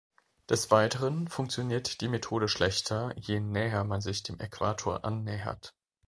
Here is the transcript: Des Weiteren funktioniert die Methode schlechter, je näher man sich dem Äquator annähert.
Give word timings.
Des 0.49 0.71
Weiteren 0.71 1.27
funktioniert 1.27 2.01
die 2.01 2.07
Methode 2.07 2.47
schlechter, 2.47 3.13
je 3.19 3.39
näher 3.39 3.83
man 3.83 4.01
sich 4.01 4.23
dem 4.23 4.39
Äquator 4.39 5.05
annähert. 5.05 5.75